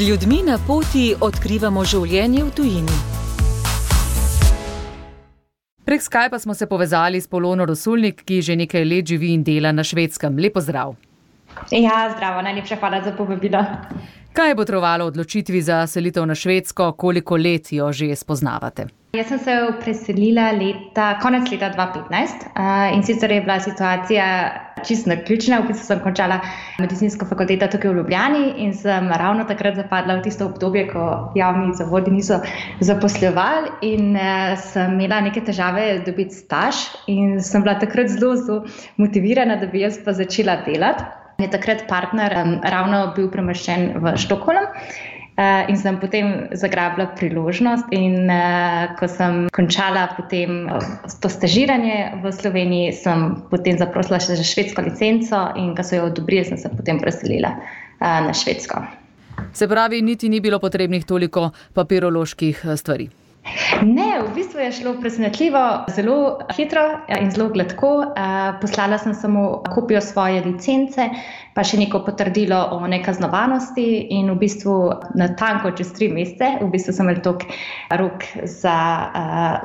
Z 0.00 0.08
ljudmi 0.08 0.38
na 0.46 0.54
poti 0.66 1.10
odkrivamo 1.20 1.82
življenje 1.84 2.44
v 2.46 2.52
tujini. 2.56 2.94
Prek 5.84 6.00
Skypa 6.00 6.38
smo 6.40 6.54
se 6.56 6.64
povezali 6.66 7.20
s 7.20 7.28
Polono 7.28 7.66
Rosulnik, 7.68 8.22
ki 8.24 8.38
že 8.40 8.56
nekaj 8.56 8.86
let 8.88 9.12
živi 9.12 9.34
in 9.34 9.42
dela 9.44 9.74
na 9.76 9.84
švedskem. 9.84 10.38
Lepo 10.40 10.62
zdrav. 10.64 10.94
Ja, 11.68 11.98
zdravo, 12.14 12.40
najlepša 12.48 12.80
hvala 12.80 13.02
za 13.04 13.12
povabilo. 13.12 13.60
Kaj 14.32 14.48
je 14.48 14.56
potrovalo 14.56 15.10
odločitvi 15.12 15.60
za 15.60 15.82
selitev 15.86 16.24
na 16.24 16.34
švedsko, 16.34 16.92
koliko 16.96 17.36
let 17.36 17.68
jo 17.72 17.92
že 17.92 18.16
spoznavate? 18.16 18.88
Jaz 19.12 19.28
sem 19.28 19.38
se 19.38 19.58
preselila 19.82 20.48
leta, 20.56 21.18
konec 21.20 21.52
leta 21.52 21.74
2015 21.76 22.48
uh, 22.56 22.96
in 22.96 23.02
sicer 23.04 23.36
je 23.36 23.40
bila 23.44 23.60
situacija 23.60 24.26
čisto 24.84 25.10
naključna. 25.10 25.60
V 25.60 25.70
bistvu 25.70 25.86
sem 25.86 26.00
končala 26.04 26.40
medicinsko 26.78 27.26
fakulteto 27.28 27.68
tukaj 27.74 27.90
v 27.90 28.00
Ljubljani 28.00 28.42
in 28.64 28.74
sem 28.74 29.08
ravno 29.12 29.44
takrat 29.48 29.76
zapadla 29.78 30.18
v 30.18 30.24
tisto 30.26 30.46
obdobje, 30.46 30.86
ko 30.92 31.32
javni 31.36 31.74
zavodi 31.78 32.10
niso 32.14 32.40
zaposlovali 32.80 33.74
in 33.92 34.16
uh, 34.16 34.56
sem 34.58 34.96
imela 34.98 35.20
neke 35.24 35.44
težave 35.44 36.00
dobiti 36.06 36.34
staž 36.34 36.82
in 37.06 37.38
sem 37.40 37.62
bila 37.62 37.78
takrat 37.78 38.10
zelo, 38.12 38.34
zelo 38.36 38.64
motivirana, 38.96 39.56
da 39.60 39.66
bi 39.66 39.84
jaz 39.84 40.00
pa 40.04 40.12
začela 40.12 40.60
delati. 40.66 41.04
Je 41.40 41.48
takrat 41.50 41.86
partner 41.88 42.34
um, 42.36 42.58
ravno 42.64 43.06
bil 43.16 43.30
premeščen 43.32 43.94
v 44.00 44.16
Štokholm. 44.20 44.68
Uh, 45.38 45.70
in 45.72 45.76
sem 45.78 45.96
potem 45.96 46.48
zagrabila 46.52 47.06
priložnost. 47.16 47.88
In 47.96 48.28
uh, 48.28 48.92
ko 48.98 49.08
sem 49.08 49.46
končala 49.56 50.10
potem 50.16 50.68
to 51.22 51.28
stažiranje 51.32 52.20
v 52.20 52.32
Sloveniji, 52.34 52.92
sem 52.92 53.38
potem 53.48 53.78
zaprosila 53.80 54.20
še 54.20 54.36
za 54.36 54.44
švedsko 54.44 54.84
licenco 54.84 55.46
in 55.56 55.72
ko 55.78 55.86
so 55.86 55.96
jo 55.96 56.10
odobrili, 56.10 56.44
sem 56.44 56.60
se 56.60 56.68
potem 56.68 57.00
preselila 57.00 57.56
uh, 57.56 58.20
na 58.26 58.34
švedsko. 58.36 58.84
Se 59.56 59.68
pravi, 59.68 60.02
niti 60.02 60.28
ni 60.28 60.40
bilo 60.40 60.60
potrebnih 60.60 61.06
toliko 61.08 61.50
papiroloških 61.74 62.66
stvari. 62.76 63.08
Ne, 63.78 64.18
v 64.20 64.34
bistvu 64.34 64.58
je 64.60 64.72
šlo 64.72 64.92
presenetljivo, 65.00 65.60
zelo 65.88 66.14
hitro 66.52 66.82
in 67.08 67.30
zelo 67.30 67.46
gladko. 67.48 67.90
Poslala 68.60 68.98
sem 68.98 69.14
samo 69.14 69.44
kopijo 69.66 70.00
svoje 70.02 70.42
licence, 70.44 71.06
pa 71.54 71.64
še 71.64 71.78
neko 71.78 72.00
potrdilo 72.04 72.58
o 72.74 72.80
nekaznovanosti, 72.84 73.86
in 74.10 74.28
v 74.28 74.36
bistvu 74.42 74.74
na 75.14 75.30
tanko 75.34 75.70
čez 75.72 75.94
tri 75.96 76.10
mesece, 76.10 76.50
v 76.60 76.68
bistvu 76.74 76.92
sem 76.92 77.08
imel 77.08 77.22
tok 77.24 77.46
rok 77.94 78.26
za 78.56 78.74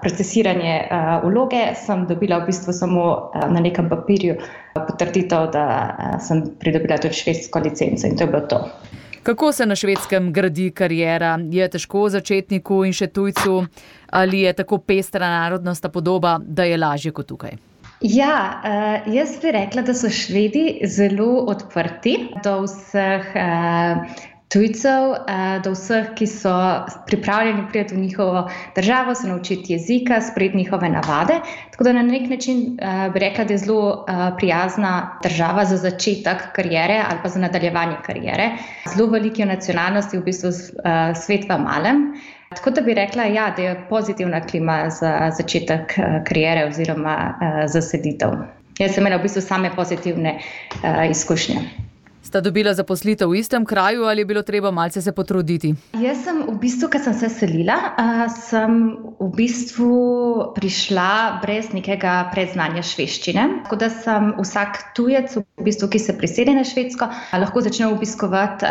procesiranje 0.00 0.78
vloge, 1.26 1.64
sem 1.76 2.06
dobila 2.06 2.40
v 2.40 2.52
bistvu 2.52 2.72
samo 2.74 3.04
na 3.34 3.60
nekem 3.60 3.90
papirju 3.90 4.38
potrditev, 4.78 5.50
da 5.52 5.66
sem 6.22 6.46
pridobila 6.62 6.96
tudi 6.96 7.18
švedsko 7.18 7.66
licenco 7.66 8.06
in 8.06 8.16
to 8.16 8.24
je 8.24 8.32
bilo 8.32 8.46
to. 8.46 8.62
Kako 9.28 9.52
se 9.52 9.66
na 9.66 9.76
švedskem 9.76 10.32
gradi 10.32 10.70
karijera? 10.70 11.38
Je 11.50 11.66
težko 11.68 12.06
začetniku 12.08 12.78
in 12.88 12.94
še 12.96 13.10
tujcu, 13.12 13.58
ali 14.08 14.38
je 14.46 14.52
tako 14.56 14.78
pestra 14.80 15.28
narodnostna 15.28 15.90
podoba, 15.92 16.38
da 16.40 16.64
je 16.64 16.78
lažje 16.80 17.12
kot 17.12 17.28
tukaj? 17.28 17.58
Ja, 18.00 18.32
uh, 18.56 19.12
jaz 19.12 19.34
bi 19.42 19.52
rekla, 19.52 19.84
da 19.84 19.92
so 19.92 20.08
švedi 20.08 20.80
zelo 20.88 21.44
odprti 21.52 22.14
do 22.40 22.62
vseh. 22.64 23.28
Uh, 24.48 24.52
tujcev, 24.52 25.14
do 25.64 25.72
vseh, 25.74 26.14
ki 26.16 26.26
so 26.26 26.52
pripravljeni 27.06 27.66
priti 27.68 27.94
v 27.94 27.98
njihovo 27.98 28.50
državo, 28.76 29.14
se 29.14 29.28
naučiti 29.28 29.72
jezika, 29.72 30.20
sprejeti 30.20 30.56
njihove 30.56 30.88
navade. 30.88 31.40
Tako 31.70 31.84
da 31.84 31.92
na 31.92 32.02
nek 32.02 32.30
način 32.30 32.78
bi 33.12 33.18
rekla, 33.18 33.44
da 33.44 33.54
je 33.54 33.58
zelo 33.58 34.06
prijazna 34.38 35.18
država 35.22 35.64
za 35.64 35.76
začetek 35.76 36.52
karijere 36.52 37.02
ali 37.10 37.18
pa 37.22 37.28
za 37.28 37.40
nadaljevanje 37.40 37.96
karijere. 38.06 38.50
Zelo 38.96 39.10
velike 39.10 39.44
nacionalnosti, 39.44 40.18
v 40.18 40.24
bistvu 40.24 40.50
svet 41.14 41.44
v 41.48 41.58
malem. 41.58 42.14
Tako 42.48 42.70
da 42.70 42.80
bi 42.80 42.94
rekla, 42.94 43.24
ja, 43.24 43.50
da 43.56 43.62
je 43.62 43.86
pozitivna 43.88 44.40
klima 44.40 44.90
za 44.90 45.30
začetek 45.36 45.92
karijere 46.24 46.66
oziroma 46.66 47.34
za 47.66 47.82
seditev. 47.82 48.30
Jaz 48.78 48.94
sem 48.94 49.02
imela 49.02 49.18
v 49.18 49.22
bistvu 49.28 49.42
same 49.42 49.70
pozitivne 49.76 50.38
izkušnje. 51.10 51.87
Sta 52.22 52.40
dobila 52.42 52.74
zaposlitev 52.74 53.30
v 53.30 53.38
istem 53.38 53.64
kraju 53.64 54.04
ali 54.04 54.20
je 54.20 54.26
bilo 54.26 54.42
treba 54.42 54.70
malce 54.70 55.02
se 55.02 55.12
potruditi? 55.12 55.74
Jaz 56.02 56.24
sem 56.24 56.42
v 56.42 56.58
bistvu, 56.58 56.88
ker 56.90 57.00
sem 57.00 57.14
se 57.14 57.28
selila, 57.30 57.78
sem 58.34 58.98
v 59.20 59.28
bistvu 59.36 59.92
prišla 60.56 61.38
brez 61.42 61.70
nekega 61.72 62.28
predznanja 62.34 62.82
švedščine. 62.82 63.62
Tako 63.64 63.76
da 63.78 63.90
sem 63.90 64.32
vsak 64.34 64.82
tujec, 64.98 65.36
v 65.38 65.62
bistvu, 65.62 65.88
ki 65.94 65.98
se 66.02 66.16
priseli 66.18 66.56
na 66.58 66.66
švedsko, 66.66 67.06
lahko 67.38 67.62
začne 67.62 67.86
obiskovati 67.86 68.66